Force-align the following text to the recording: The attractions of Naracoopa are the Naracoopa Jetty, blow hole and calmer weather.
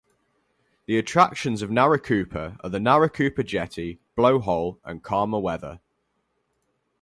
The 0.87 0.97
attractions 0.97 1.61
of 1.61 1.69
Naracoopa 1.69 2.57
are 2.63 2.69
the 2.71 2.79
Naracoopa 2.79 3.45
Jetty, 3.45 3.99
blow 4.15 4.39
hole 4.39 4.79
and 4.83 5.03
calmer 5.03 5.37
weather. 5.37 5.79